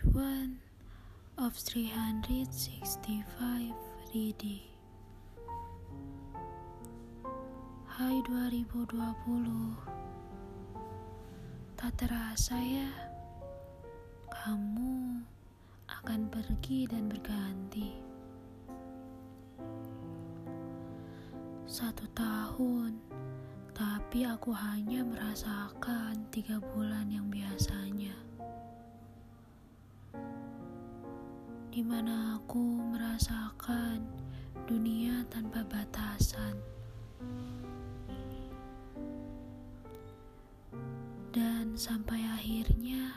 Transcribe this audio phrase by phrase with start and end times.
[0.00, 3.04] Page 1 of 365
[4.16, 4.64] reading
[7.84, 8.96] Hai 2020
[11.76, 12.88] Tak terasa ya
[14.32, 15.20] Kamu
[15.84, 17.92] akan pergi dan berganti.
[21.68, 22.96] Satu tahun
[23.76, 28.29] Tapi aku hanya merasakan tiga bulan yang biasanya
[31.70, 34.02] di mana aku merasakan
[34.66, 36.58] dunia tanpa batasan.
[41.30, 43.14] Dan sampai akhirnya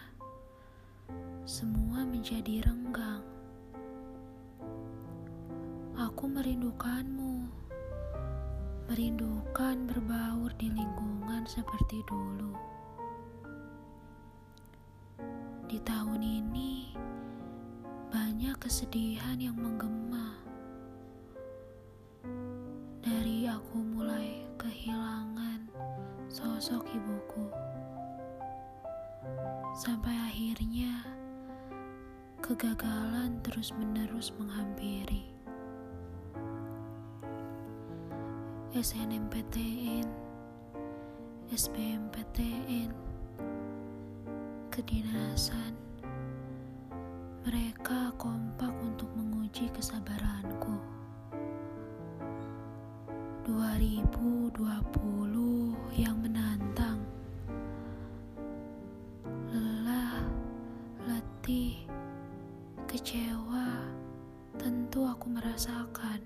[1.50, 3.26] semua menjadi renggang.
[5.98, 7.50] Aku merindukanmu,
[8.86, 12.54] merindukan berbaur di lingkungan seperti dulu.
[15.66, 16.94] Di tahun ini,
[18.44, 20.36] banyak kesedihan yang menggema.
[23.00, 25.72] Dari aku mulai kehilangan
[26.28, 27.48] sosok ibuku.
[29.72, 31.08] Sampai akhirnya
[32.44, 35.32] kegagalan terus-menerus menghampiri.
[38.76, 40.04] SNMPTN,
[41.48, 42.92] SBMPTN,
[44.68, 45.80] kedinasan,
[49.54, 50.74] menguji kesabaranku.
[53.46, 54.58] 2020
[55.94, 56.98] yang menantang.
[59.54, 60.26] Lelah,
[61.06, 61.86] letih,
[62.90, 63.94] kecewa,
[64.58, 66.18] tentu aku merasakan.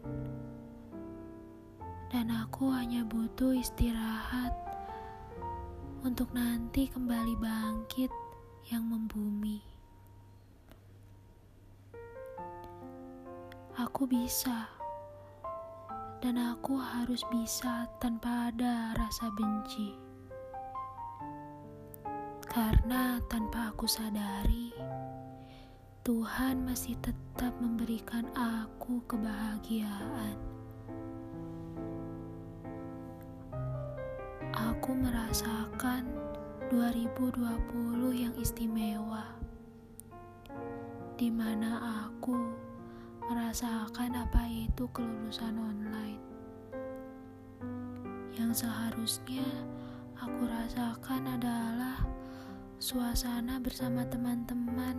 [2.08, 4.56] Dan aku hanya butuh istirahat
[6.00, 8.08] untuk nanti kembali bangkit
[8.72, 9.77] yang membumi.
[13.98, 14.70] Aku bisa,
[16.22, 19.98] dan aku harus bisa tanpa ada rasa benci,
[22.46, 24.70] karena tanpa aku sadari,
[26.06, 30.38] Tuhan masih tetap memberikan aku kebahagiaan.
[34.78, 36.06] Aku merasakan
[36.70, 39.26] 2020 yang istimewa,
[41.18, 42.67] di mana aku
[43.28, 46.24] merasakan apa itu kelulusan online.
[48.32, 49.44] Yang seharusnya
[50.16, 52.08] aku rasakan adalah
[52.80, 54.96] suasana bersama teman-teman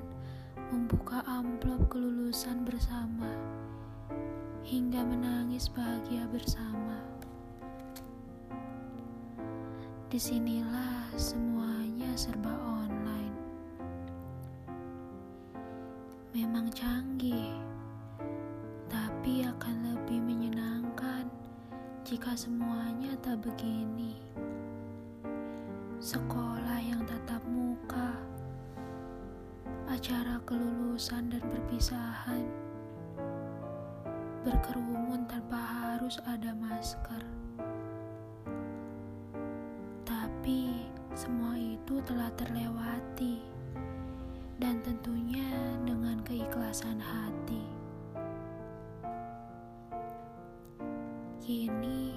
[0.68, 3.32] membuka amplop kelulusan bersama
[4.60, 7.00] hingga menangis bahagia bersama.
[10.12, 13.36] Di sinilah semuanya serba online.
[16.36, 17.67] Memang canggih
[22.18, 24.18] jika semuanya tak begini.
[26.02, 28.10] Sekolah yang tatap muka,
[29.86, 32.42] acara kelulusan dan perpisahan,
[34.42, 37.22] berkerumun tanpa harus ada masker.
[40.02, 43.46] Tapi semua itu telah terlewati,
[44.58, 45.54] dan tentunya
[45.86, 47.77] dengan keikhlasan hati.
[51.48, 52.12] Kini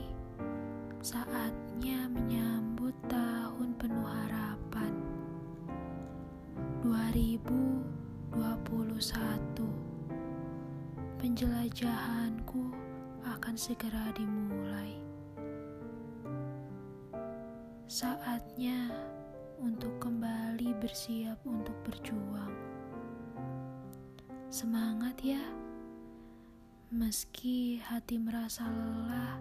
[1.00, 4.92] saatnya menyambut tahun penuh harapan.
[6.84, 8.44] 2021
[11.16, 12.75] Penjelajahanku
[13.24, 15.00] akan segera dimulai.
[17.88, 18.91] Saatnya
[19.64, 22.52] untuk kembali bersiap untuk berjuang.
[24.52, 25.61] Semangat ya!
[26.91, 29.40] Meski hati merasa lelah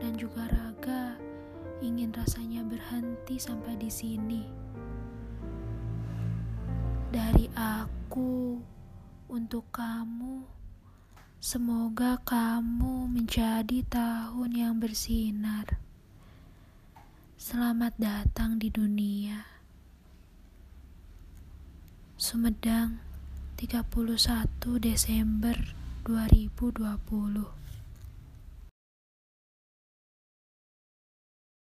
[0.00, 1.20] dan juga raga
[1.84, 4.48] ingin rasanya berhenti sampai di sini.
[7.12, 8.56] Dari aku
[9.28, 10.40] untuk kamu,
[11.44, 15.76] semoga kamu menjadi tahun yang bersinar.
[17.36, 19.44] Selamat datang di dunia.
[22.16, 22.96] Sumedang
[23.60, 23.84] 31
[24.80, 27.59] Desember 2020